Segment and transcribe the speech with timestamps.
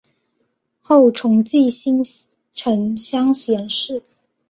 [0.81, 2.01] 后崇祀新
[2.51, 4.01] 城乡贤祠。